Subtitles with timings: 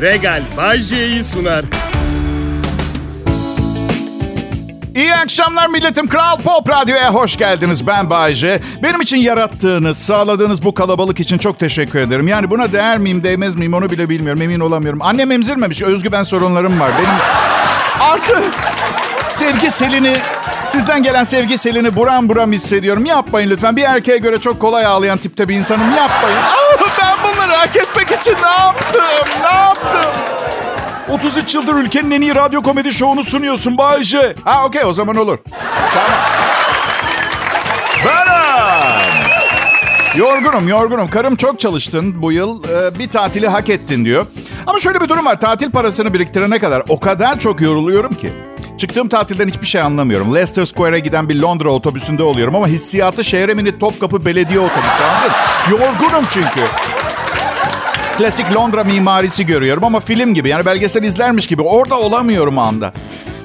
[0.00, 1.64] Regal Bay J'yi sunar.
[4.94, 6.08] İyi akşamlar milletim.
[6.08, 7.86] Kral Pop Radyo'ya hoş geldiniz.
[7.86, 8.60] Ben Bayce.
[8.82, 12.28] Benim için yarattığınız, sağladığınız bu kalabalık için çok teşekkür ederim.
[12.28, 14.42] Yani buna değer miyim, değmez miyim onu bile bilmiyorum.
[14.42, 15.02] Emin olamıyorum.
[15.02, 15.82] Annem emzirmemiş.
[15.82, 16.90] Özgüven sorunlarım var.
[16.98, 17.16] Benim
[18.00, 18.42] artı
[19.30, 20.16] sevgi selini,
[20.66, 23.04] sizden gelen sevgi selini buram buram hissediyorum.
[23.04, 23.76] Yapmayın lütfen.
[23.76, 25.94] Bir erkeğe göre çok kolay ağlayan tipte bir insanım.
[25.94, 26.38] Yapmayın.
[26.42, 27.07] Ah, ben
[27.38, 29.02] bunları hak etmek için ne yaptım?
[29.42, 30.10] Ne yaptım?
[31.08, 34.34] 33 yıldır ülkenin en iyi radyo komedi şovunu sunuyorsun Bayce.
[34.44, 35.38] Ha okey o zaman olur.
[35.94, 36.10] Tamam.
[40.16, 41.08] Yorgunum yorgunum.
[41.08, 42.64] Karım çok çalıştın bu yıl.
[42.64, 44.26] Ee, bir tatili hak ettin diyor.
[44.66, 45.40] Ama şöyle bir durum var.
[45.40, 48.32] Tatil parasını biriktirene kadar o kadar çok yoruluyorum ki.
[48.78, 50.34] Çıktığım tatilden hiçbir şey anlamıyorum.
[50.34, 55.32] Leicester Square'e giden bir Londra otobüsünde oluyorum ama hissiyatı şehre mini Topkapı Belediye Otobüsü anladın?
[55.70, 56.60] Yorgunum çünkü
[58.18, 62.92] klasik Londra mimarisi görüyorum ama film gibi yani belgesel izlermiş gibi orada olamıyorum anda.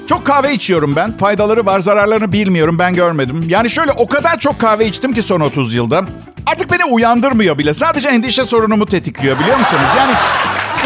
[0.08, 1.18] Çok kahve içiyorum ben.
[1.18, 2.80] Faydaları var, zararlarını bilmiyorum.
[2.80, 3.46] Ben görmedim.
[3.50, 6.06] Yani şöyle o kadar çok kahve içtim ki son 30 yılda.
[6.46, 7.74] Artık beni uyandırmıyor bile.
[7.74, 9.90] Sadece endişe sorunumu tetikliyor biliyor musunuz?
[9.98, 10.14] Yani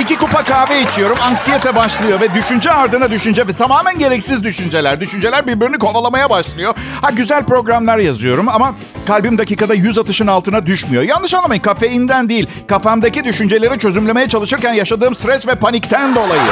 [0.01, 1.17] iki kupa kahve içiyorum.
[1.21, 5.01] Anksiyete başlıyor ve düşünce ardına düşünce ve tamamen gereksiz düşünceler.
[5.01, 6.73] Düşünceler birbirini kovalamaya başlıyor.
[7.01, 8.75] Ha güzel programlar yazıyorum ama
[9.07, 11.03] kalbim dakikada 100 atışın altına düşmüyor.
[11.03, 12.47] Yanlış anlamayın kafeinden değil.
[12.67, 16.51] Kafamdaki düşünceleri çözümlemeye çalışırken yaşadığım stres ve panikten dolayı.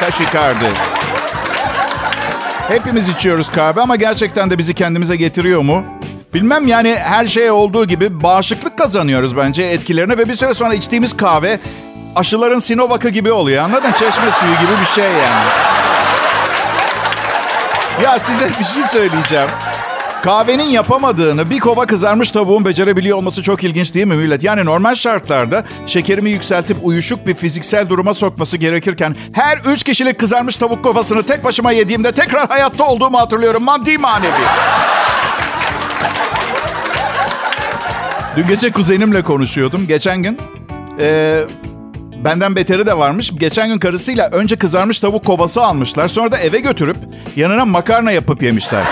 [0.00, 0.72] Taşikardi.
[2.68, 5.84] Hepimiz içiyoruz kahve ama gerçekten de bizi kendimize getiriyor mu?
[6.34, 11.16] Bilmem yani her şey olduğu gibi bağışıklık kazanıyoruz bence etkilerine ve bir süre sonra içtiğimiz
[11.16, 11.60] kahve
[12.16, 13.92] aşıların Sinovac'ı gibi oluyor anladın?
[13.92, 15.46] Çeşme suyu gibi bir şey yani.
[18.04, 19.48] Ya size bir şey söyleyeceğim.
[20.22, 24.44] Kahvenin yapamadığını bir kova kızarmış tavuğun becerebiliyor olması çok ilginç değil mi millet?
[24.44, 30.56] Yani normal şartlarda şekerimi yükseltip uyuşuk bir fiziksel duruma sokması gerekirken her üç kişilik kızarmış
[30.56, 33.62] tavuk kovasını tek başıma yediğimde tekrar hayatta olduğumu hatırlıyorum.
[33.62, 34.30] Maddi manevi.
[38.36, 39.86] Dün gece kuzenimle konuşuyordum.
[39.86, 40.38] Geçen gün
[41.00, 41.44] ee,
[42.24, 43.32] benden beteri de varmış.
[43.38, 46.08] Geçen gün karısıyla önce kızarmış tavuk kovası almışlar.
[46.08, 46.96] Sonra da eve götürüp
[47.36, 48.84] yanına makarna yapıp yemişler.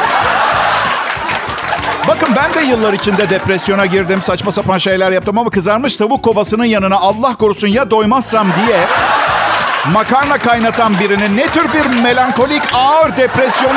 [2.08, 4.22] Bakın ben de yıllar içinde depresyona girdim.
[4.22, 8.80] Saçma sapan şeyler yaptım ama kızarmış tavuk kovasının yanına Allah korusun ya doymazsam diye
[9.92, 13.76] makarna kaynatan birinin ne tür bir melankolik ağır depresyon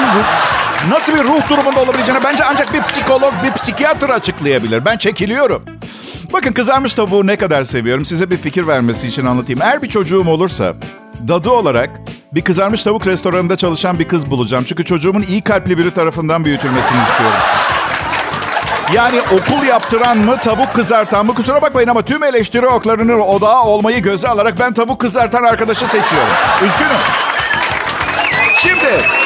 [0.90, 4.86] nasıl bir ruh durumunda olabileceğini bence ancak bir psikolog, bir psikiyatr açıklayabilir.
[4.86, 5.77] Ben çekiliyorum.
[6.34, 8.06] Bakın kızarmış tavuğu ne kadar seviyorum.
[8.06, 9.62] Size bir fikir vermesi için anlatayım.
[9.62, 10.74] Eğer bir çocuğum olursa
[11.28, 11.90] dadı olarak
[12.34, 14.64] bir kızarmış tavuk restoranında çalışan bir kız bulacağım.
[14.64, 17.38] Çünkü çocuğumun iyi kalpli biri tarafından büyütülmesini istiyorum.
[18.94, 21.34] Yani okul yaptıran mı, tavuk kızartan mı?
[21.34, 26.34] Kusura bakmayın ama tüm eleştiri oklarının odağı olmayı göze alarak ben tavuk kızartan arkadaşı seçiyorum.
[26.66, 26.98] Üzgünüm.
[28.58, 29.17] Şimdi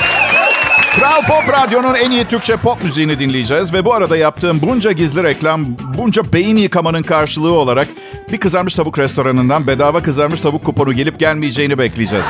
[0.96, 3.74] Kral Pop Radyo'nun en iyi Türkçe pop müziğini dinleyeceğiz.
[3.74, 5.66] Ve bu arada yaptığım bunca gizli reklam,
[5.97, 7.88] bunca beyin yıkamanın karşılığı olarak
[8.31, 12.25] bir kızarmış tavuk restoranından bedava kızarmış tavuk kuponu gelip gelmeyeceğini bekleyeceğiz.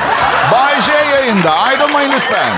[0.52, 1.50] Bay J yayında.
[1.52, 2.52] Ayrılmayın lütfen.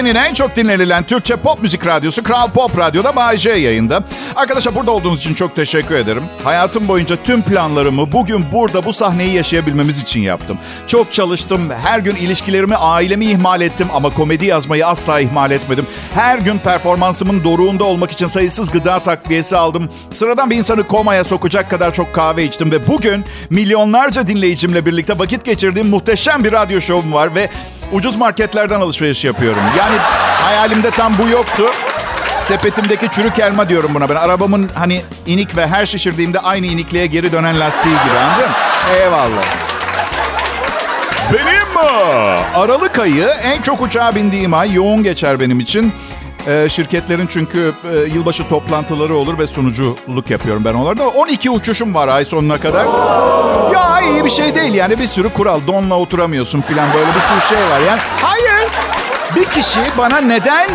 [0.00, 4.04] Türkiye'nin en çok dinlenilen Türkçe pop müzik radyosu Kral Pop Radyo'da Bay yayında.
[4.36, 6.24] Arkadaşlar burada olduğunuz için çok teşekkür ederim.
[6.44, 10.58] Hayatım boyunca tüm planlarımı bugün burada bu sahneyi yaşayabilmemiz için yaptım.
[10.86, 11.70] Çok çalıştım.
[11.82, 15.86] Her gün ilişkilerimi, ailemi ihmal ettim ama komedi yazmayı asla ihmal etmedim.
[16.14, 19.90] Her gün performansımın doruğunda olmak için sayısız gıda takviyesi aldım.
[20.14, 25.44] Sıradan bir insanı komaya sokacak kadar çok kahve içtim ve bugün milyonlarca dinleyicimle birlikte vakit
[25.44, 27.50] geçirdiğim muhteşem bir radyo şovum var ve
[27.92, 29.62] ucuz marketlerden alışveriş yapıyorum.
[29.78, 29.96] Yani
[30.44, 31.62] hayalimde tam bu yoktu.
[32.40, 34.16] Sepetimdeki çürük elma diyorum buna ben.
[34.16, 38.50] Arabamın hani inik ve her şişirdiğimde aynı inikliğe geri dönen lastiği gibi anladın?
[39.00, 39.44] Eyvallah.
[41.32, 41.90] Benim mi?
[42.54, 44.74] Aralık ayı en çok uçağa bindiğim ay.
[44.74, 45.92] Yoğun geçer benim için.
[46.46, 51.08] Ee, şirketlerin çünkü e, yılbaşı toplantıları olur ve sunuculuk yapıyorum ben onlarda.
[51.08, 52.84] 12 uçuşum var ay sonuna kadar.
[53.72, 55.60] Ya iyi bir şey değil yani bir sürü kural.
[55.66, 58.00] Donla oturamıyorsun falan böyle bir sürü şey var yani.
[58.22, 58.68] Hayır.
[59.36, 60.68] Bir kişi bana neden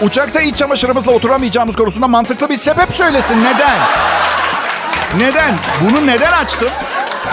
[0.00, 3.44] uçakta iç çamaşırımızla oturamayacağımız konusunda mantıklı bir sebep söylesin.
[3.44, 3.78] Neden?
[5.18, 5.54] Neden?
[5.80, 6.68] Bunu neden açtım?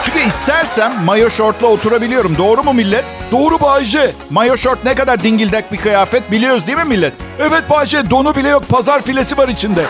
[0.03, 2.37] Çünkü istersem mayo şortla oturabiliyorum.
[2.37, 3.05] Doğru mu millet?
[3.31, 4.11] Doğru Bayce.
[4.29, 7.13] Mayo şort ne kadar dingildak bir kıyafet biliyoruz değil mi millet?
[7.39, 9.85] Evet Bayce donu bile yok pazar filesi var içinde.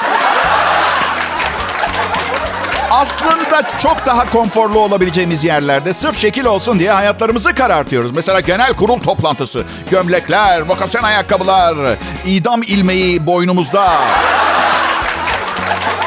[2.92, 8.12] Aslında çok daha konforlu olabileceğimiz yerlerde sırf şekil olsun diye hayatlarımızı karartıyoruz.
[8.12, 9.66] Mesela genel kurul toplantısı.
[9.92, 11.75] Gömlekler, mokasen ayakkabılar,
[12.25, 13.94] idam ilmeği boynumuzda.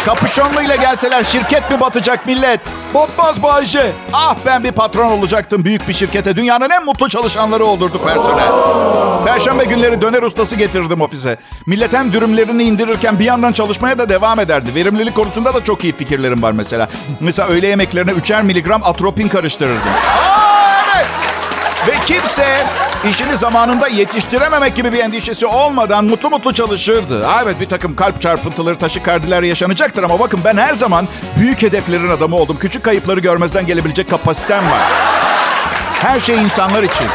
[0.05, 2.61] Kapüşonluyla gelseler şirket mi batacak millet?
[2.95, 3.93] Batmaz Bayce.
[4.13, 6.37] Ah ben bir patron olacaktım büyük bir şirkete.
[6.37, 8.53] Dünyanın en mutlu çalışanları olurdu personel.
[9.25, 11.37] Perşembe günleri döner ustası getirirdim ofise.
[11.67, 14.75] Millet hem dürümlerini indirirken bir yandan çalışmaya da devam ederdi.
[14.75, 16.89] Verimlilik konusunda da çok iyi fikirlerim var mesela.
[17.21, 19.89] Mesela öğle yemeklerine üçer miligram atropin karıştırırdım.
[19.89, 20.30] Aa,
[22.07, 22.67] kimse
[23.11, 27.27] işini zamanında yetiştirememek gibi bir endişesi olmadan mutlu mutlu çalışırdı.
[27.45, 32.37] Evet bir takım kalp çarpıntıları, taşikardiler yaşanacaktır ama bakın ben her zaman büyük hedeflerin adamı
[32.37, 32.57] oldum.
[32.61, 34.81] Küçük kayıpları görmezden gelebilecek kapasitem var.
[35.93, 37.07] Her şey insanlar için.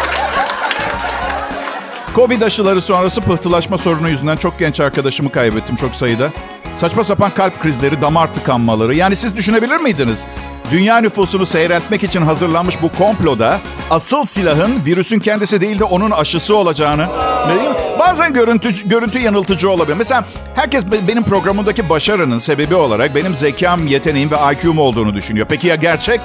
[2.16, 6.32] Covid aşıları sonrası pıhtılaşma sorunu yüzünden çok genç arkadaşımı kaybettim çok sayıda.
[6.76, 8.96] Saçma sapan kalp krizleri, damar tıkanmaları.
[8.96, 10.26] Yani siz düşünebilir miydiniz?
[10.72, 13.60] Dünya nüfusunu seyreltmek için hazırlanmış bu komploda
[13.90, 17.08] asıl silahın virüsün kendisi değil de onun aşısı olacağını.
[17.48, 17.74] Ne diyeyim?
[18.00, 19.98] Bazen görüntü, görüntü yanıltıcı olabilir.
[19.98, 20.26] Mesela
[20.56, 25.46] herkes benim programımdaki başarının sebebi olarak benim zekam, yeteneğim ve IQ'm olduğunu düşünüyor.
[25.50, 26.22] Peki ya gerçek?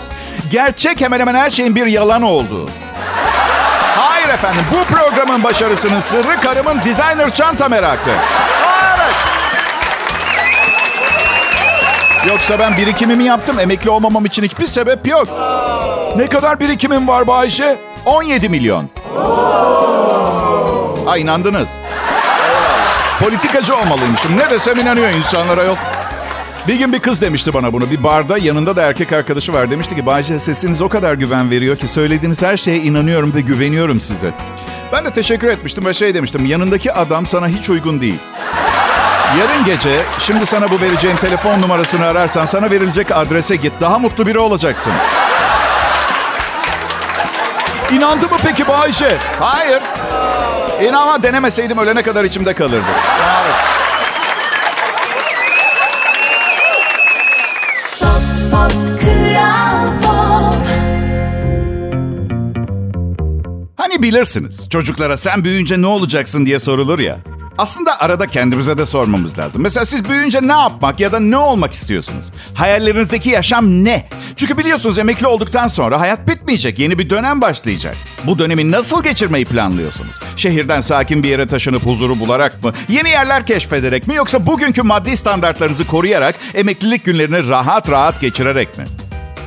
[0.51, 2.69] Gerçek hemen hemen her şeyin bir yalan olduğu.
[3.97, 4.63] Hayır efendim.
[4.75, 8.11] Bu programın başarısının sırrı karımın designer çanta merakı.
[12.29, 13.59] Yoksa ben birikimimi yaptım.
[13.59, 15.29] Emekli olmamam için hiçbir sebep yok.
[16.17, 17.79] Ne kadar birikimin var Bayce?
[18.05, 18.89] 17 milyon.
[21.07, 21.71] Ha inandınız.
[23.21, 24.39] Politikacı olmalıymışım.
[24.39, 25.79] Ne desem inanıyor insanlara yok.
[26.69, 27.91] Bir gün bir kız demişti bana bunu.
[27.91, 29.71] Bir barda yanında da erkek arkadaşı var.
[29.71, 34.01] Demişti ki Bayce sesiniz o kadar güven veriyor ki söylediğiniz her şeye inanıyorum ve güveniyorum
[34.01, 34.31] size.
[34.93, 36.47] Ben de teşekkür etmiştim ve şey demiştim.
[36.47, 38.19] Yanındaki adam sana hiç uygun değil.
[39.39, 43.73] Yarın gece şimdi sana bu vereceğim telefon numarasını ararsan sana verilecek adrese git.
[43.81, 44.93] Daha mutlu biri olacaksın.
[47.93, 49.19] İnandı mı peki Bayce?
[49.41, 49.83] Hayır.
[50.89, 52.85] İnanma denemeseydim ölene kadar içimde kalırdı.
[53.43, 53.55] Evet.
[63.77, 67.19] Hani bilirsiniz çocuklara sen büyüyünce ne olacaksın diye sorulur ya.
[67.61, 69.63] Aslında arada kendimize de sormamız lazım.
[69.63, 72.27] Mesela siz büyüyünce ne yapmak ya da ne olmak istiyorsunuz?
[72.55, 74.09] Hayallerinizdeki yaşam ne?
[74.37, 76.79] Çünkü biliyorsunuz emekli olduktan sonra hayat bitmeyecek.
[76.79, 77.97] Yeni bir dönem başlayacak.
[78.25, 80.15] Bu dönemi nasıl geçirmeyi planlıyorsunuz?
[80.37, 82.73] Şehirden sakin bir yere taşınıp huzuru bularak mı?
[82.89, 84.15] Yeni yerler keşfederek mi?
[84.15, 88.85] Yoksa bugünkü maddi standartlarınızı koruyarak emeklilik günlerini rahat rahat geçirerek mi?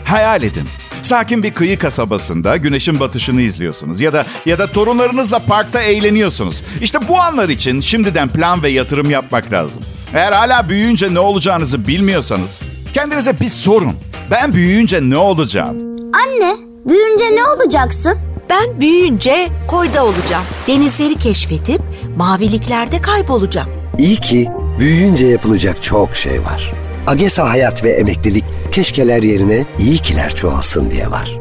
[0.05, 0.69] Hayal edin.
[1.03, 6.63] Sakin bir kıyı kasabasında güneşin batışını izliyorsunuz ya da ya da torunlarınızla parkta eğleniyorsunuz.
[6.81, 9.81] İşte bu anlar için şimdiden plan ve yatırım yapmak lazım.
[10.13, 12.61] Eğer hala büyüyünce ne olacağınızı bilmiyorsanız
[12.93, 13.93] kendinize bir sorun.
[14.31, 15.77] Ben büyüyünce ne olacağım?
[16.25, 16.55] Anne,
[16.87, 18.17] büyüyünce ne olacaksın?
[18.49, 20.43] Ben büyüyünce koyda olacağım.
[20.67, 21.81] Denizleri keşfedip
[22.17, 23.69] maviliklerde kaybolacağım.
[23.99, 26.73] İyi ki büyüyünce yapılacak çok şey var.
[27.07, 31.37] AGESA Hayat ve Emeklilik keşkeler yerine iyi kiler çoğalsın diye var.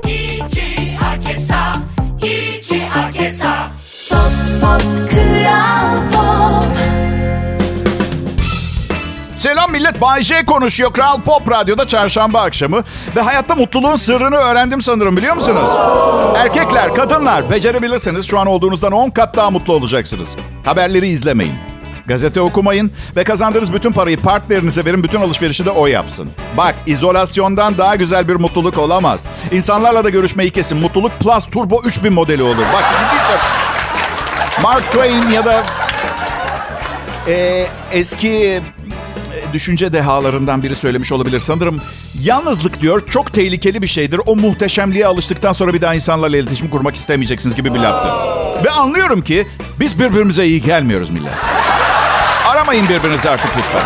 [9.35, 10.93] Selam millet, Bay J konuşuyor.
[10.93, 12.85] Kral Pop Radyo'da çarşamba akşamı.
[13.17, 15.71] Ve hayatta mutluluğun sırrını öğrendim sanırım biliyor musunuz?
[16.37, 20.29] Erkekler, kadınlar becerebilirseniz şu an olduğunuzdan 10 kat daha mutlu olacaksınız.
[20.65, 21.72] Haberleri izlemeyin.
[22.07, 25.05] Gazete okumayın ve kazandığınız bütün parayı partnerinize verin.
[25.05, 26.31] Bütün alışverişi de o yapsın.
[26.57, 29.25] Bak izolasyondan daha güzel bir mutluluk olamaz.
[29.53, 30.79] İnsanlarla da görüşmeyi kesin.
[30.79, 32.65] Mutluluk Plus Turbo 3000 modeli olur.
[32.73, 32.85] Bak
[34.63, 35.65] Mark Twain ya da
[37.29, 38.63] e, eski e,
[39.53, 41.41] düşünce dehalarından biri söylemiş olabilir.
[41.41, 41.81] Sanırım
[42.23, 44.21] yalnızlık diyor çok tehlikeli bir şeydir.
[44.27, 48.09] O muhteşemliğe alıştıktan sonra bir daha insanlarla iletişim kurmak istemeyeceksiniz gibi bir laftı.
[48.65, 49.47] Ve anlıyorum ki
[49.81, 51.62] biz birbirimize iyi gelmiyoruz millet.
[52.63, 53.83] Aramayın birbirinizi artık lütfen.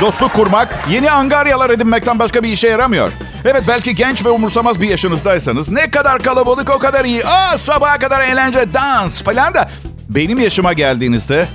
[0.00, 3.12] Dostluk kurmak, yeni angaryalar edinmekten başka bir işe yaramıyor.
[3.44, 7.24] Evet belki genç ve umursamaz bir yaşınızdaysanız ne kadar kalabalık o kadar iyi.
[7.26, 9.68] Aa sabaha kadar eğlence, dans falan da
[10.08, 11.46] benim yaşıma geldiğinizde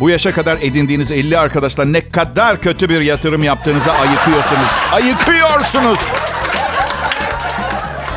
[0.00, 4.70] bu yaşa kadar edindiğiniz 50 arkadaşla ne kadar kötü bir yatırım yaptığınızı ayıkıyorsunuz.
[4.92, 5.98] Ayıkıyorsunuz.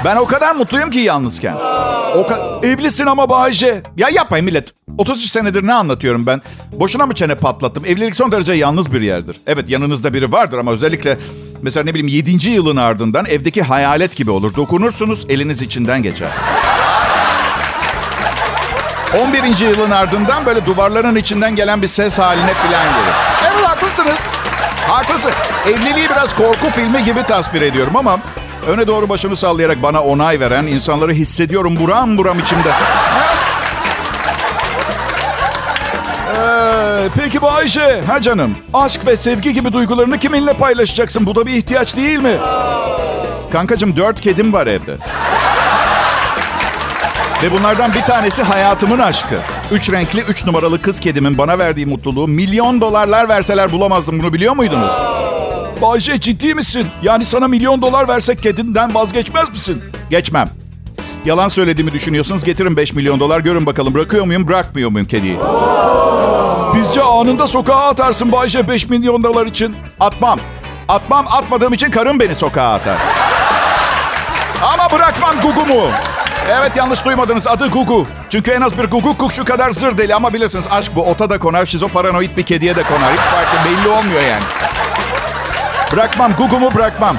[0.05, 1.55] Ben o kadar mutluyum ki yalnızken.
[2.15, 3.81] O ka- Evlisin ama Bayce.
[3.97, 4.67] ya yapmayın millet.
[4.97, 6.41] 33 senedir ne anlatıyorum ben?
[6.71, 7.85] Boşuna mı çene patlattım?
[7.85, 9.37] Evlilik son derece yalnız bir yerdir.
[9.47, 11.17] Evet yanınızda biri vardır ama özellikle
[11.61, 12.49] mesela ne bileyim 7.
[12.49, 14.55] yılın ardından evdeki hayalet gibi olur.
[14.55, 16.29] Dokunursunuz eliniz içinden geçer.
[19.21, 19.65] 11.
[19.65, 23.13] yılın ardından böyle duvarların içinden gelen bir ses haline falan gelir.
[23.47, 24.19] Evet haklısınız.
[24.87, 25.31] Haklısın.
[25.67, 28.19] Evliliği biraz korku filmi gibi tasvir ediyorum ama...
[28.69, 32.69] Öne doğru başını sallayarak bana onay veren insanları hissediyorum buram buram içimde.
[36.35, 38.55] Ee, peki Bayce, Ha canım.
[38.73, 41.25] aşk ve sevgi gibi duygularını kiminle paylaşacaksın?
[41.25, 42.37] Bu da bir ihtiyaç değil mi?
[43.51, 44.91] Kankacığım dört kedim var evde.
[47.43, 49.35] Ve bunlardan bir tanesi hayatımın aşkı.
[49.71, 54.19] Üç renkli, üç numaralı kız kedimin bana verdiği mutluluğu milyon dolarlar verseler bulamazdım.
[54.19, 54.93] Bunu biliyor muydunuz?
[55.81, 56.87] Bayce ciddi misin?
[57.01, 59.83] Yani sana milyon dolar versek kedinden vazgeçmez misin?
[60.09, 60.49] Geçmem.
[61.25, 65.37] Yalan söylediğimi düşünüyorsanız getirin 5 milyon dolar görün bakalım bırakıyor muyum bırakmıyor muyum kediyi?
[66.75, 69.75] Bizce anında sokağa atarsın Bayce 5 milyon dolar için.
[69.99, 70.39] Atmam.
[70.87, 72.97] Atmam atmadığım için karım beni sokağa atar.
[74.63, 75.87] Ama bırakmam Gugu'mu.
[76.51, 78.07] Evet yanlış duymadınız adı Gugu.
[78.29, 81.39] Çünkü en az bir Gugu kuşu kadar zır deli ama bilirsiniz aşk bu ota da
[81.39, 83.13] konar şizoparanoid bir kediye de konar.
[83.13, 84.43] Hiç farkı belli olmuyor yani.
[85.91, 87.17] Bırakmam Gugu'mu bırakmam.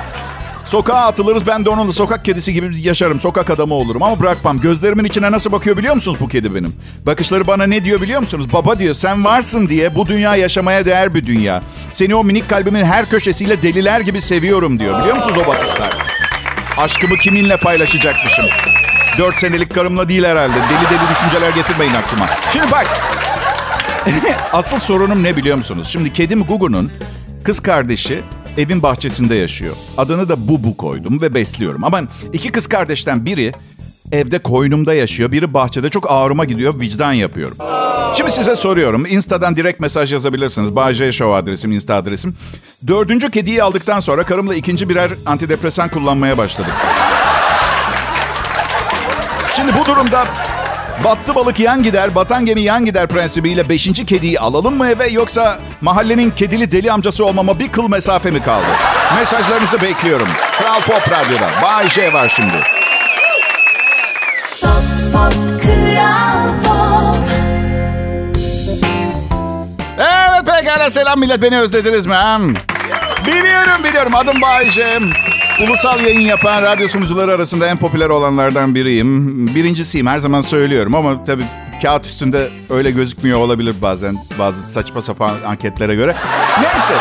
[0.64, 3.20] Sokağa atılırız ben de onunla sokak kedisi gibi yaşarım.
[3.20, 4.60] Sokak adamı olurum ama bırakmam.
[4.60, 6.72] Gözlerimin içine nasıl bakıyor biliyor musunuz bu kedi benim?
[7.06, 8.52] Bakışları bana ne diyor biliyor musunuz?
[8.52, 11.62] Baba diyor sen varsın diye bu dünya yaşamaya değer bir dünya.
[11.92, 15.00] Seni o minik kalbimin her köşesiyle deliler gibi seviyorum diyor.
[15.00, 15.96] Biliyor musunuz o bakışlar?
[16.78, 18.44] Aşkımı kiminle paylaşacakmışım?
[19.18, 20.54] Dört senelik karımla değil herhalde.
[20.54, 22.26] Deli deli düşünceler getirmeyin aklıma.
[22.52, 22.86] Şimdi bak.
[24.52, 25.88] Asıl sorunum ne biliyor musunuz?
[25.92, 26.92] Şimdi kedim Gugu'nun
[27.44, 28.22] kız kardeşi
[28.58, 29.76] evin bahçesinde yaşıyor.
[29.98, 31.84] Adını da Bubu koydum ve besliyorum.
[31.84, 32.00] Ama
[32.32, 33.52] iki kız kardeşten biri
[34.12, 35.32] evde koynumda yaşıyor.
[35.32, 36.80] Biri bahçede çok ağrıma gidiyor.
[36.80, 37.56] Vicdan yapıyorum.
[38.16, 39.06] Şimdi size soruyorum.
[39.06, 40.76] Insta'dan direkt mesaj yazabilirsiniz.
[40.76, 42.36] Bahçe Show adresim, Insta adresim.
[42.86, 46.72] Dördüncü kediyi aldıktan sonra karımla ikinci birer antidepresan kullanmaya başladık.
[49.56, 50.24] Şimdi bu durumda
[51.04, 55.58] battı balık yan gider, batan gemi yan gider prensibiyle beşinci kediyi alalım mı eve yoksa
[55.80, 58.66] mahallenin kedili deli amcası olmama bir kıl mesafe mi kaldı?
[59.18, 60.28] Mesajlarınızı bekliyorum.
[60.58, 61.48] Kral Pop Radyo'da.
[61.62, 62.54] Bay J var şimdi.
[69.98, 72.14] Evet pekala selam millet beni özlediniz mi?
[73.26, 74.98] Biliyorum biliyorum adım Bayece.
[75.64, 79.46] Ulusal yayın yapan radyo sunucuları arasında en popüler olanlardan biriyim.
[79.54, 81.44] Birincisiyim her zaman söylüyorum ama tabii
[81.82, 86.16] kağıt üstünde öyle gözükmüyor olabilir bazen bazı saçma sapan anketlere göre.
[86.60, 86.94] Neyse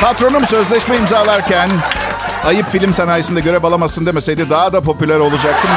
[0.00, 1.70] patronum sözleşme imzalarken
[2.44, 5.70] ayıp film sanayisinde görev alamazsın demeseydi daha da popüler olacaktım.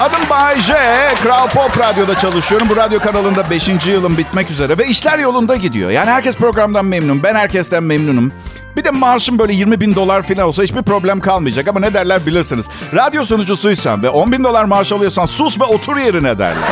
[0.00, 0.74] Adım Bay J.
[1.22, 2.68] Kral Pop Radyo'da çalışıyorum.
[2.70, 3.68] Bu radyo kanalında 5.
[3.86, 5.90] yılım bitmek üzere ve işler yolunda gidiyor.
[5.90, 7.22] Yani herkes programdan memnun.
[7.22, 8.32] Ben herkesten memnunum.
[8.76, 11.68] Bir de maaşım böyle 20 bin dolar falan olsa hiçbir problem kalmayacak.
[11.68, 12.68] Ama ne derler bilirsiniz.
[12.94, 16.68] Radyo sunucusuysan ve 10 bin dolar maaş alıyorsan sus ve otur yerine derler.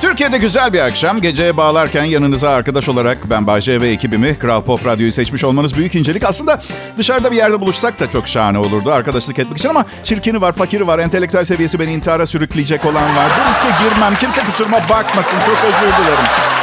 [0.00, 1.20] Türkiye'de güzel bir akşam.
[1.20, 5.94] Geceye bağlarken yanınıza arkadaş olarak ben Bayce ve ekibimi Kral Pop Radyo'yu seçmiş olmanız büyük
[5.94, 6.24] incelik.
[6.24, 6.60] Aslında
[6.98, 10.86] dışarıda bir yerde buluşsak da çok şahane olurdu arkadaşlık etmek için ama çirkini var, fakiri
[10.86, 13.30] var, entelektüel seviyesi beni intihara sürükleyecek olan var.
[13.38, 14.14] Bu riske girmem.
[14.20, 15.38] Kimse kusuruma bakmasın.
[15.46, 16.57] Çok özür dilerim.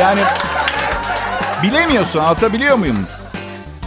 [0.00, 0.20] Yani
[1.62, 2.20] bilemiyorsun.
[2.20, 3.06] Anlatabiliyor muyum?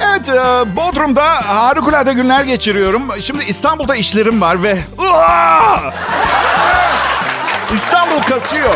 [0.10, 0.36] Evet, e,
[0.76, 3.02] Bodrum'da harikulade günler geçiriyorum.
[3.22, 4.78] Şimdi İstanbul'da işlerim var ve...
[7.74, 8.74] İstanbul kasıyor.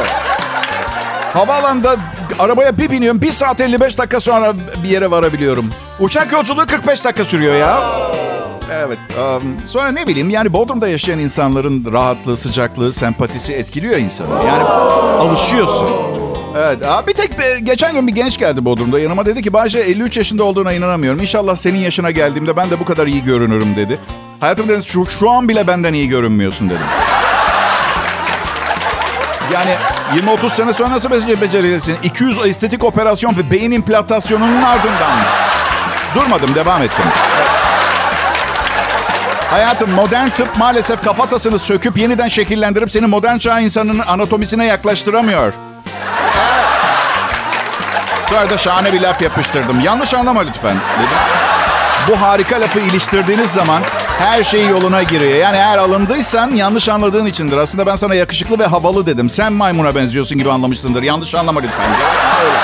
[1.33, 1.95] Havaalanında
[2.39, 3.21] arabaya bir biniyorum.
[3.21, 5.71] Bir saat 55 dakika sonra bir yere varabiliyorum.
[5.99, 7.81] Uçak yolculuğu 45 dakika sürüyor ya.
[8.73, 8.97] Evet.
[9.17, 14.45] um, sonra ne bileyim yani Bodrum'da yaşayan insanların rahatlığı, sıcaklığı, sempatisi etkiliyor insanı.
[14.47, 14.63] Yani
[15.19, 15.89] alışıyorsun.
[16.57, 16.83] Evet.
[16.83, 17.07] Aa,
[17.63, 18.99] geçen gün bir genç geldi Bodrum'da.
[18.99, 21.19] Yanıma dedi ki Bayce 53 yaşında olduğuna inanamıyorum.
[21.19, 23.99] İnşallah senin yaşına geldiğimde ben de bu kadar iyi görünürüm dedi.
[24.39, 26.81] Hayatım dedi şu, şu an bile benden iyi görünmüyorsun dedim.
[29.53, 29.75] Yani
[30.15, 31.95] 20-30 sene sonra nasıl bece- becerirsin?
[32.03, 35.23] 200 estetik operasyon ve beyin implantasyonunun ardından mı?
[36.15, 37.05] Durmadım, devam ettim.
[39.51, 45.53] Hayatım modern tıp maalesef kafatasını söküp yeniden şekillendirip seni modern çağ insanının anatomisine yaklaştıramıyor.
[48.31, 49.79] Sonra da şahane bir laf yapıştırdım.
[49.79, 51.17] Yanlış anlama lütfen dedim.
[52.07, 53.81] Bu harika lafı iliştirdiğiniz zaman
[54.19, 55.35] her şey yoluna giriyor.
[55.37, 57.57] Yani eğer alındıysan yanlış anladığın içindir.
[57.57, 59.29] Aslında ben sana yakışıklı ve havalı dedim.
[59.29, 61.03] Sen maymuna benziyorsun gibi anlamışsındır.
[61.03, 61.89] Yanlış anlama lütfen.
[62.45, 62.55] Öyle.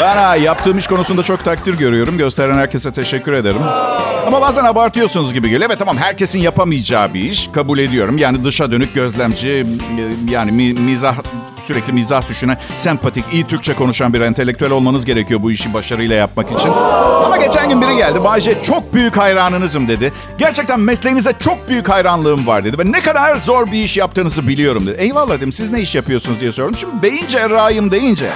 [0.00, 2.18] Ben ha, yaptığım iş konusunda çok takdir görüyorum.
[2.18, 3.62] Gösteren herkese teşekkür ederim.
[4.26, 5.66] Ama bazen abartıyorsunuz gibi geliyor.
[5.70, 7.48] Evet tamam herkesin yapamayacağı bir iş.
[7.54, 8.18] Kabul ediyorum.
[8.18, 9.66] Yani dışa dönük gözlemci,
[10.28, 11.14] yani mi- mizah
[11.62, 16.52] sürekli mizah düşünen, sempatik, iyi Türkçe konuşan bir entelektüel olmanız gerekiyor bu işi başarıyla yapmak
[16.52, 16.70] için.
[17.24, 18.24] Ama geçen gün biri geldi.
[18.24, 20.12] Bayce çok büyük hayranınızım dedi.
[20.38, 22.78] Gerçekten mesleğinize çok büyük hayranlığım var dedi.
[22.78, 24.96] Ve ne kadar zor bir iş yaptığınızı biliyorum dedi.
[25.00, 26.76] Eyvallah dedim siz ne iş yapıyorsunuz diye sordum.
[26.76, 28.30] Şimdi beyin cerrahıyım deyince...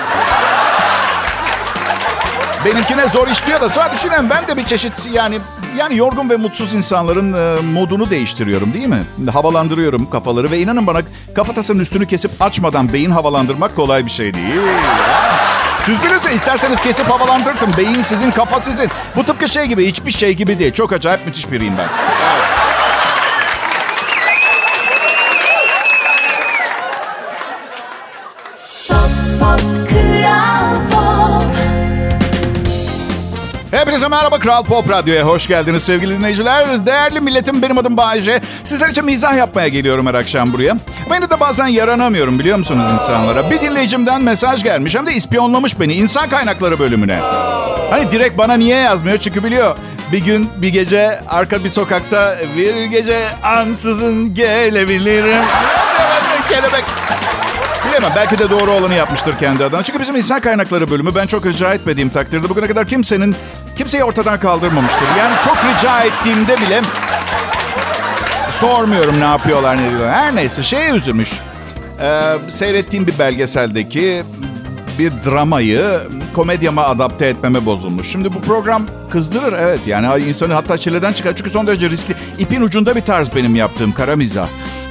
[2.64, 5.38] Benimkine zor iş diyor da sonra düşünen ben de bir çeşit yani
[5.76, 9.30] yani yorgun ve mutsuz insanların e, modunu değiştiriyorum değil mi?
[9.32, 11.00] Havalandırıyorum kafaları ve inanın bana
[11.34, 14.60] kafatasının üstünü kesip açmadan beyin havalandırmak kolay bir şey değil.
[15.82, 17.72] Siz bilirsiniz isterseniz kesip havalandırtın.
[17.78, 18.88] Beyin sizin, kafa sizin.
[19.16, 20.72] Bu tıpkı şey gibi, hiçbir şey gibi değil.
[20.72, 21.88] Çok acayip müthiş biriyim ben.
[33.94, 36.86] Hepinize merhaba Kral Pop Radyo'ya hoş geldiniz sevgili dinleyiciler.
[36.86, 38.40] Değerli milletim benim adım Bayece.
[38.64, 40.76] Sizler için mizah yapmaya geliyorum her akşam buraya.
[41.10, 43.50] Beni de bazen yaranamıyorum biliyor musunuz insanlara?
[43.50, 47.20] Bir dinleyicimden mesaj gelmiş hem de ispiyonlamış beni insan kaynakları bölümüne.
[47.90, 49.76] Hani direkt bana niye yazmıyor çünkü biliyor.
[50.12, 55.44] Bir gün bir gece arka bir sokakta bir gece ansızın gelebilirim.
[56.48, 56.84] Kelebek.
[57.88, 59.82] Bilemem belki de doğru olanı yapmıştır kendi adına.
[59.82, 63.36] Çünkü bizim insan kaynakları bölümü ben çok rica etmediğim takdirde bugüne kadar kimsenin
[63.76, 65.06] kimseyi ortadan kaldırmamıştır.
[65.18, 66.80] Yani çok rica ettiğimde bile
[68.50, 70.10] sormuyorum ne yapıyorlar ne diyorlar.
[70.12, 71.32] Her neyse şeye üzülmüş.
[72.00, 74.22] Ee, seyrettiğim bir belgeseldeki
[74.98, 76.00] bir dramayı
[76.34, 78.08] komedyama adapte etmeme bozulmuş.
[78.08, 81.36] Şimdi bu program kızdırır evet yani insanı hatta çileden çıkar.
[81.36, 82.14] Çünkü son derece riskli.
[82.38, 84.48] İpin ucunda bir tarz benim yaptığım kara mizah.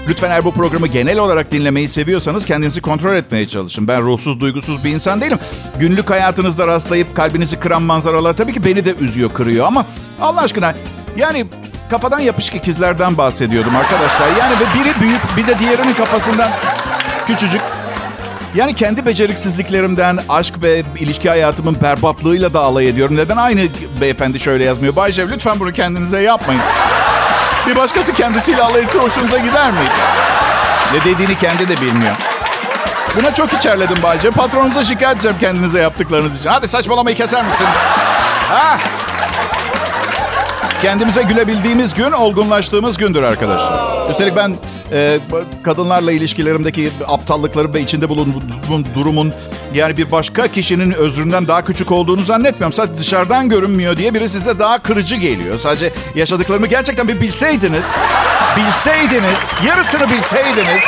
[0.07, 3.87] Lütfen eğer bu programı genel olarak dinlemeyi seviyorsanız kendinizi kontrol etmeye çalışın.
[3.87, 5.39] Ben ruhsuz, duygusuz bir insan değilim.
[5.79, 9.85] Günlük hayatınızda rastlayıp kalbinizi kıran manzaralar tabii ki beni de üzüyor, kırıyor ama
[10.21, 10.73] Allah aşkına
[11.17, 11.45] yani
[11.89, 14.27] kafadan yapışık ikizlerden bahsediyordum arkadaşlar.
[14.39, 16.51] Yani biri büyük bir de diğerinin kafasından
[17.27, 17.61] küçücük.
[18.55, 23.15] Yani kendi beceriksizliklerimden, aşk ve ilişki hayatımın berbatlığıyla da alay ediyorum.
[23.15, 23.61] Neden aynı
[24.01, 24.95] beyefendi şöyle yazmıyor?
[24.95, 26.61] Baycev lütfen bunu kendinize yapmayın.
[27.67, 29.77] Bir başkası kendisiyle alay etse hoşunuza gider mi?
[30.93, 32.15] Ne dediğini kendi de bilmiyor.
[33.19, 34.31] Buna çok içerledim Bayce.
[34.31, 36.49] Patronunuza şikayet edeceğim kendinize yaptıklarınız için.
[36.49, 37.67] Hadi saçmalamayı keser misin?
[38.49, 38.77] Ha?
[40.83, 44.09] Kendimize gülebildiğimiz gün olgunlaştığımız gündür arkadaşlar.
[44.09, 44.55] Üstelik ben
[44.91, 45.19] e,
[45.63, 49.33] kadınlarla ilişkilerimdeki aptallıkları ve içinde bulunduğum durumun
[49.73, 52.73] yani bir başka kişinin özründen daha küçük olduğunu zannetmiyorum.
[52.73, 55.57] Sadece dışarıdan görünmüyor diye biri size daha kırıcı geliyor.
[55.57, 57.85] Sadece yaşadıklarımı gerçekten bir bilseydiniz,
[58.57, 60.83] bilseydiniz, yarısını bilseydiniz.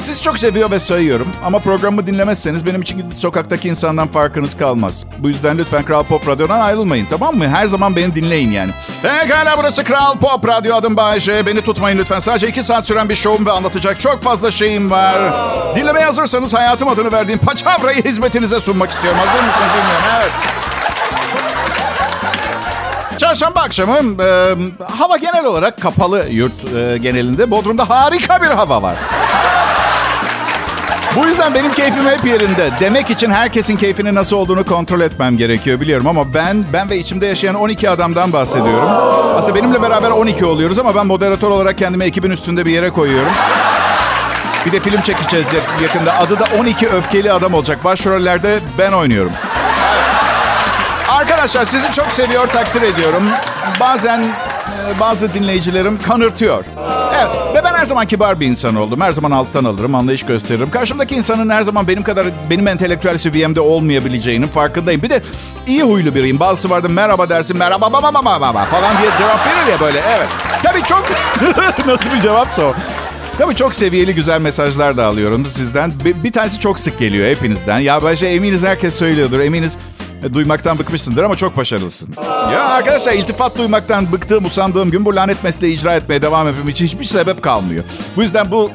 [0.00, 1.28] Sizi çok seviyor ve sayıyorum.
[1.44, 5.04] Ama programı dinlemezseniz benim için sokaktaki insandan farkınız kalmaz.
[5.18, 7.48] Bu yüzden lütfen Kral Pop Radyo'dan ayrılmayın tamam mı?
[7.48, 8.70] Her zaman beni dinleyin yani.
[9.02, 11.46] Pekala burası Kral Pop Radyo adım Bayece.
[11.46, 12.20] Beni tutmayın lütfen.
[12.20, 15.34] Sadece iki saat süren bir şovum ve anlatacak çok fazla şeyim var.
[15.76, 19.18] Dinlemeye hazırsanız hayatım adını verdiğim paçavrayı hizmetinize sunmak istiyorum.
[19.18, 20.04] Hazır mısınız bilmiyorum.
[20.20, 20.30] Evet.
[23.18, 24.54] Çarşamba akşamı e,
[24.98, 27.50] hava genel olarak kapalı yurt e, genelinde.
[27.50, 28.96] Bodrum'da harika bir hava var.
[31.16, 32.70] Bu yüzden benim keyfim hep yerinde.
[32.80, 37.26] Demek için herkesin keyfinin nasıl olduğunu kontrol etmem gerekiyor biliyorum ama ben ben ve içimde
[37.26, 38.88] yaşayan 12 adamdan bahsediyorum.
[39.36, 43.32] Aslında benimle beraber 12 oluyoruz ama ben moderatör olarak kendimi ekibin üstünde bir yere koyuyorum.
[44.66, 45.46] Bir de film çekeceğiz
[45.82, 46.18] yakında.
[46.18, 47.84] Adı da 12 öfkeli adam olacak.
[47.84, 49.32] Başrollerde ben oynuyorum.
[51.08, 53.22] Arkadaşlar sizi çok seviyor, takdir ediyorum.
[53.80, 56.64] Bazen e, bazı dinleyicilerim kanırtıyor.
[57.14, 59.00] Evet ve her zaman kibar bir insan oldum.
[59.00, 60.70] Her zaman alttan alırım, anlayış gösteririm.
[60.70, 65.02] Karşımdaki insanın her zaman benim kadar benim entelektüel seviyemde olmayabileceğinin farkındayım.
[65.02, 65.22] Bir de
[65.66, 66.40] iyi huylu biriyim.
[66.40, 69.98] Bazısı vardı merhaba dersin, merhaba baba baba baba falan diye cevap verir ya böyle.
[69.98, 70.28] Evet.
[70.62, 71.04] Tabii çok...
[71.86, 72.74] Nasıl bir cevapsa o.
[73.38, 75.92] Tabii çok seviyeli güzel mesajlar da alıyorum sizden.
[76.04, 77.78] Bir, bir tanesi çok sık geliyor hepinizden.
[77.78, 79.40] Ya bence eminiz herkes söylüyordur.
[79.40, 79.76] Eminiz
[80.34, 82.14] duymaktan bıkmışsındır ama çok başarılısın.
[82.52, 86.86] Ya arkadaşlar iltifat duymaktan bıktığım, usandığım gün bu lanet mesleği icra etmeye devam etmem için
[86.86, 87.84] hiçbir sebep kalmıyor.
[88.16, 88.70] Bu yüzden bu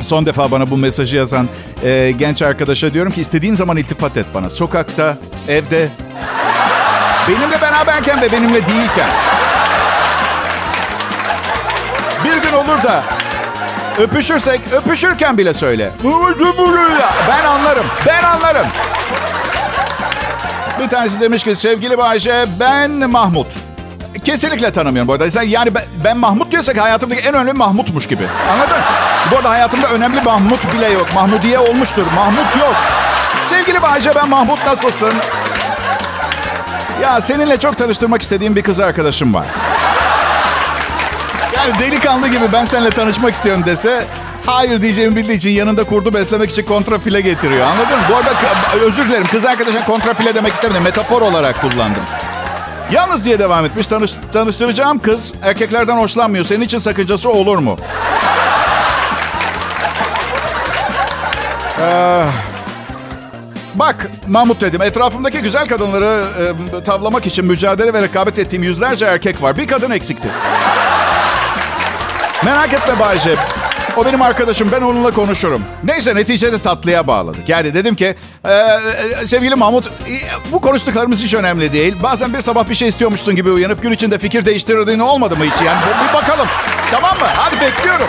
[0.00, 1.48] son defa bana bu mesajı yazan
[1.84, 4.50] e, genç arkadaşa diyorum ki istediğin zaman iltifat et bana.
[4.50, 5.16] Sokakta,
[5.48, 5.88] evde,
[7.28, 9.08] benimle beraberken ve benimle değilken.
[12.24, 13.02] Bir gün olur da
[13.98, 15.90] öpüşürsek öpüşürken bile söyle.
[17.28, 18.66] Ben anlarım, ben anlarım.
[20.80, 23.46] Bir tanesi demiş ki sevgili Bayşe ben Mahmut.
[24.24, 25.42] Kesinlikle tanımıyorum bu arada.
[25.42, 28.28] Yani ben, ben Mahmut diyorsak hayatımdaki en önemli Mahmutmuş gibi.
[28.52, 28.76] Anladın?
[29.30, 31.06] Bu arada hayatımda önemli Mahmut bile yok.
[31.14, 32.06] Mahmudiye olmuştur.
[32.14, 32.74] Mahmut yok.
[33.46, 35.12] Sevgili Bayce ben Mahmut nasılsın?
[37.02, 39.46] Ya seninle çok tanıştırmak istediğim bir kız arkadaşım var.
[41.56, 44.04] Yani delikanlı gibi ben seninle tanışmak istiyorum dese
[44.46, 47.66] hayır diyeceğimi bildiği için yanında kurdu beslemek için kontrafile getiriyor.
[47.66, 48.04] Anladın mı?
[48.10, 48.30] Bu arada
[48.86, 50.82] özür dilerim kız arkadaşım kontrafile demek istemedim.
[50.82, 52.02] Metafor olarak kullandım.
[52.92, 53.86] Yalnız diye devam etmiş.
[53.86, 56.44] Tanış, tanıştıracağım kız erkeklerden hoşlanmıyor.
[56.44, 57.76] Senin için sakıncası olur mu?
[61.80, 62.24] Ee,
[63.74, 64.82] bak Mahmut dedim.
[64.82, 66.24] Etrafımdaki güzel kadınları
[66.80, 69.56] e, tavlamak için mücadele ve rekabet ettiğim yüzlerce erkek var.
[69.56, 70.28] Bir kadın eksikti.
[72.44, 73.36] Merak etme Bayce.
[73.96, 74.68] O benim arkadaşım.
[74.72, 75.62] Ben onunla konuşurum.
[75.84, 77.48] Neyse neticede tatlıya bağladık.
[77.48, 79.90] Yani dedim ki e, e, sevgili Mahmut e,
[80.52, 81.94] bu konuştuklarımız hiç önemli değil.
[82.02, 85.66] Bazen bir sabah bir şey istiyormuşsun gibi uyanıp gün içinde fikir değiştirdiğin olmadı mı hiç?
[85.66, 86.46] Yani bir bakalım.
[86.90, 87.26] Tamam mı?
[87.36, 88.08] Hadi bekliyorum.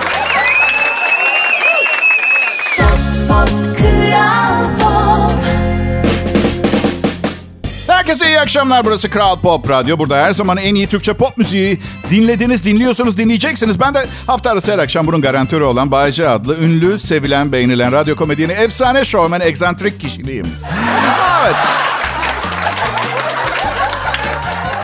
[8.06, 8.86] Herkese iyi akşamlar.
[8.86, 10.00] Burası Kral Pop Radyo.
[10.00, 13.80] Burada her zaman en iyi Türkçe pop müziği dinlediniz, dinliyorsunuz, dinleyeceksiniz.
[13.80, 18.16] Ben de hafta arası her akşam bunun garantörü olan Bayece adlı ünlü, sevilen, beğenilen radyo
[18.16, 20.48] komedyeni, efsane şovmen, egzantrik kişiliğim.
[21.44, 21.56] Evet.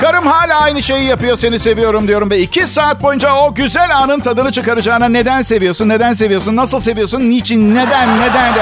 [0.01, 4.19] Karım hala aynı şeyi yapıyor seni seviyorum diyorum ve iki saat boyunca o güzel anın
[4.19, 8.61] tadını çıkaracağına neden seviyorsun, neden seviyorsun, nasıl seviyorsun, niçin, neden, neden de...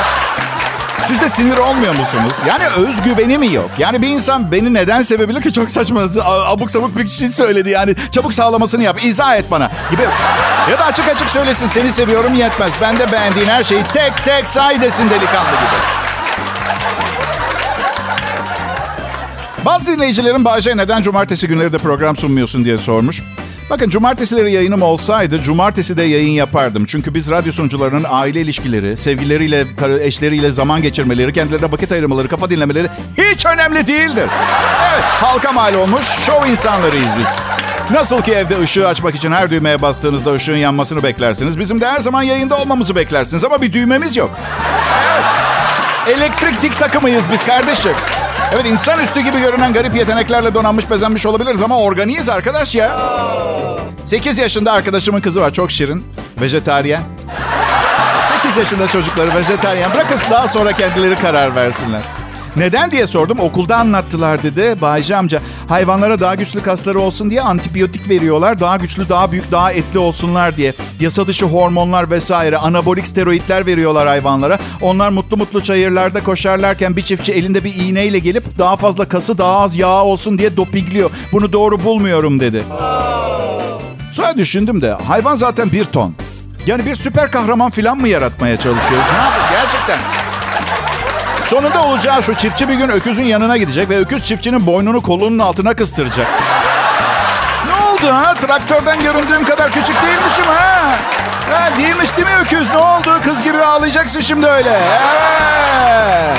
[1.06, 2.34] Siz de sinir olmuyor musunuz?
[2.48, 3.70] Yani özgüveni mi yok?
[3.78, 6.02] Yani bir insan beni neden sevebilir ki çok saçma
[6.48, 7.96] abuk sabuk bir şey söyledi yani.
[8.12, 10.02] Çabuk sağlamasını yap, izah et bana gibi.
[10.72, 12.74] Ya da açık açık söylesin seni seviyorum yetmez.
[12.82, 16.00] Ben de beğendiğin her şeyi tek tek say desin delikanlı gibi.
[19.66, 23.24] Bazı dinleyicilerin Bahçe neden cumartesi günleri de program sunmuyorsun diye sormuş.
[23.70, 26.86] Bakın cumartesileri yayınım olsaydı cumartesi de yayın yapardım.
[26.86, 29.66] Çünkü biz radyo sunucularının aile ilişkileri, sevgilileriyle,
[30.02, 34.28] eşleriyle zaman geçirmeleri, kendilerine vakit ayırmaları, kafa dinlemeleri hiç önemli değildir.
[34.94, 37.28] Evet, halka mal olmuş şov insanlarıyız biz.
[37.92, 41.60] Nasıl ki evde ışığı açmak için her düğmeye bastığınızda ışığın yanmasını beklersiniz.
[41.60, 44.32] Bizim de her zaman yayında olmamızı beklersiniz ama bir düğmemiz yok.
[45.12, 46.18] Evet.
[46.18, 47.94] Elektrik tik takımıyız biz kardeşim.
[48.54, 53.00] Evet insanüstü gibi görünen garip yeteneklerle donanmış bezenmiş olabiliriz ama organiyiz arkadaş ya.
[54.06, 56.06] 8 yaşında arkadaşımın kızı var çok şirin.
[56.42, 57.02] Vejetaryen.
[58.44, 59.94] 8 yaşında çocukları vejetaryen.
[59.94, 62.02] Bırakın daha sonra kendileri karar versinler.
[62.56, 63.40] Neden diye sordum.
[63.40, 64.76] Okulda anlattılar dedi.
[64.82, 68.60] Bayce amca hayvanlara daha güçlü kasları olsun diye antibiyotik veriyorlar.
[68.60, 70.74] Daha güçlü, daha büyük, daha etli olsunlar diye.
[71.00, 74.60] Yasa dışı hormonlar vesaire, anabolik steroidler veriyorlar hayvanlara.
[74.82, 79.60] Onlar mutlu mutlu çayırlarda koşarlarken bir çiftçi elinde bir iğneyle gelip daha fazla kası, daha
[79.60, 81.12] az yağ olsun diye dopingliyor.
[81.32, 82.64] Bunu doğru bulmuyorum dedi.
[84.12, 86.16] Sonra düşündüm de hayvan zaten bir ton.
[86.68, 89.06] Yani bir süper kahraman falan mı yaratmaya çalışıyoruz?
[89.12, 90.19] Ne yapıyoruz gerçekten?
[91.50, 95.74] Sonunda olacağı şu çiftçi bir gün öküzün yanına gidecek ve öküz çiftçinin boynunu kolunun altına
[95.74, 96.28] kıstıracak.
[97.68, 98.34] Ne oldu ha?
[98.34, 100.96] Traktörden göründüğüm kadar küçük değilmişim ha?
[101.52, 102.70] ha değilmiş değil mi öküz?
[102.70, 103.20] Ne oldu?
[103.24, 104.80] Kız gibi ağlayacaksın şimdi öyle.
[105.90, 106.38] Evet.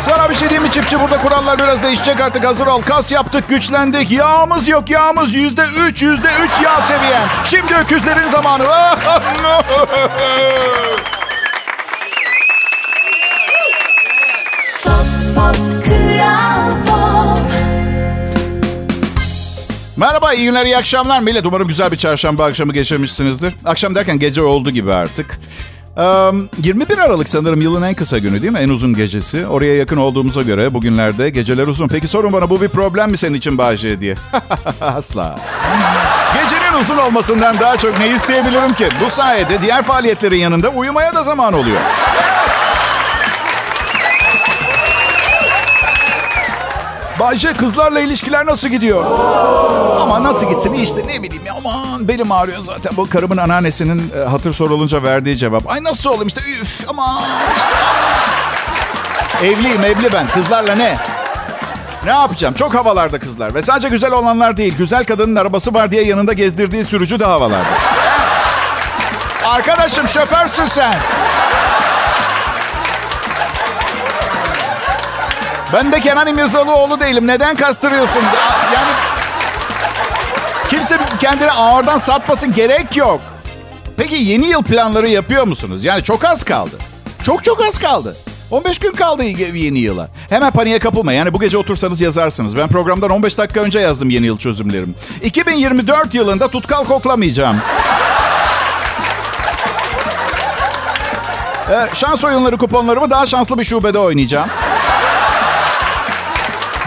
[0.00, 1.00] Sana bir şey diyeyim mi çiftçi?
[1.00, 2.44] Burada kurallar biraz değişecek artık.
[2.44, 2.82] Hazır ol.
[2.82, 4.10] Kas yaptık, güçlendik.
[4.10, 7.28] Yağımız yok, yağımız yüzde üç, yüzde üç yağ seviyem.
[7.44, 8.64] Şimdi öküzlerin zamanı.
[19.96, 21.46] Merhaba, iyi günler, iyi akşamlar millet.
[21.46, 23.54] Umarım güzel bir çarşamba akşamı geçirmişsinizdir.
[23.64, 25.40] Akşam derken gece oldu gibi artık.
[26.62, 28.58] 21 Aralık sanırım yılın en kısa günü değil mi?
[28.58, 29.46] En uzun gecesi.
[29.46, 31.88] Oraya yakın olduğumuza göre bugünlerde geceler uzun.
[31.88, 34.14] Peki sorun bana bu bir problem mi senin için Bahçe diye?
[34.80, 35.38] Asla.
[36.34, 38.88] Gecenin uzun olmasından daha çok ne isteyebilirim ki?
[39.04, 41.80] Bu sayede diğer faaliyetlerin yanında uyumaya da zaman oluyor.
[47.20, 49.04] Bayce kızlarla ilişkiler nasıl gidiyor?
[50.06, 52.92] Ama nasıl gitsin işte ne bileyim ya aman belim ağrıyor zaten.
[52.96, 55.70] Bu karımın anneannesinin e, hatır sorulunca verdiği cevap.
[55.70, 57.22] Ay nasıl olayım işte üf aman
[57.56, 57.70] işte.
[59.46, 60.98] Evliyim evli ben kızlarla ne?
[62.04, 62.54] Ne yapacağım?
[62.54, 63.54] Çok havalarda kızlar.
[63.54, 64.74] Ve sadece güzel olanlar değil.
[64.78, 67.66] Güzel kadının arabası var diye yanında gezdirdiği sürücü de havalarda.
[69.44, 70.94] Arkadaşım şoförsün sen.
[75.72, 77.26] Ben de Kenan İmirzalıoğlu değilim.
[77.26, 78.22] Neden kastırıyorsun?
[78.74, 78.90] Yani
[80.70, 83.20] kimse kendini ağırdan satmasın gerek yok.
[83.96, 85.84] Peki yeni yıl planları yapıyor musunuz?
[85.84, 86.76] Yani çok az kaldı.
[87.24, 88.16] Çok çok az kaldı.
[88.50, 90.08] 15 gün kaldı yeni yıla.
[90.30, 91.12] Hemen paniğe kapılma.
[91.12, 92.56] Yani bu gece otursanız yazarsınız.
[92.56, 94.94] Ben programdan 15 dakika önce yazdım yeni yıl çözümlerim.
[95.22, 97.56] 2024 yılında tutkal koklamayacağım.
[101.70, 104.48] Ee, şans oyunları kuponlarımı daha şanslı bir şubede oynayacağım.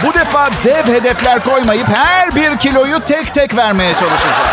[0.06, 4.48] Bu defa dev hedefler koymayıp her bir kiloyu tek tek vermeye çalışacağım.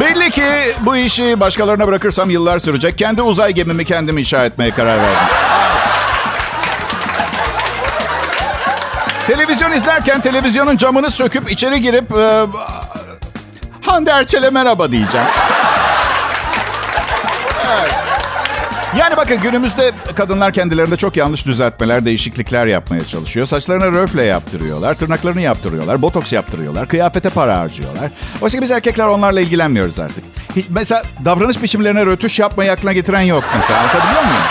[0.00, 2.98] Belli ki bu işi başkalarına bırakırsam yıllar sürecek.
[2.98, 5.28] Kendi uzay gemimi kendim inşa etmeye karar verdim.
[9.26, 12.12] Televizyon izlerken televizyonun camını söküp içeri girip...
[12.12, 12.46] E,
[13.86, 15.26] Hande Erçel'e merhaba diyeceğim.
[17.72, 17.99] Evet.
[18.98, 23.46] Yani bakın günümüzde kadınlar kendilerinde çok yanlış düzeltmeler, değişiklikler yapmaya çalışıyor.
[23.46, 28.10] Saçlarını röfle yaptırıyorlar, tırnaklarını yaptırıyorlar, botoks yaptırıyorlar, kıyafete para harcıyorlar.
[28.40, 30.24] Oysa ki biz erkekler onlarla ilgilenmiyoruz artık.
[30.56, 33.80] Hiç, mesela davranış biçimlerine rötuş yapmayı aklına getiren yok mesela.
[33.80, 34.42] Anlatabiliyor muyum?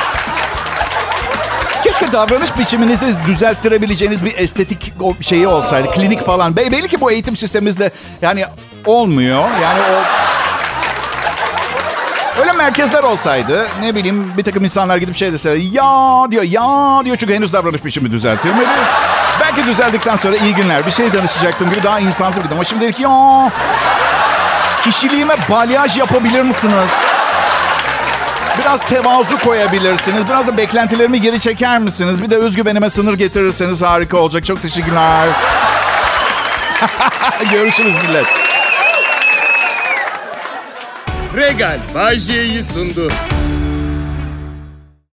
[1.83, 5.89] Keşke davranış biçiminizde düzelttirebileceğiniz bir estetik şeyi olsaydı.
[5.89, 6.55] Klinik falan.
[6.55, 8.45] Be- Belli ki bu eğitim sistemimizde yani
[8.85, 9.43] olmuyor.
[9.63, 10.28] Yani o...
[12.59, 17.33] Merkezler olsaydı ne bileyim bir takım insanlar gidip şey deseler ya diyor ya diyor çünkü
[17.33, 18.69] henüz davranış biçimi düzeltilmedi.
[19.41, 22.93] Belki düzeldikten sonra iyi günler bir şey danışacaktım gibi daha insansız bir ama şimdi dedi
[22.93, 23.51] ki ya
[24.83, 26.89] kişiliğime balyaj yapabilir misiniz?
[28.59, 30.27] Biraz tevazu koyabilirsiniz.
[30.27, 32.23] Biraz da beklentilerimi geri çeker misiniz?
[32.23, 34.45] Bir de özgüvenime sınır getirirseniz harika olacak.
[34.45, 35.27] Çok teşekkürler.
[37.51, 38.48] Görüşürüz millet.
[41.39, 43.07] Regal Bay J'yi sundu.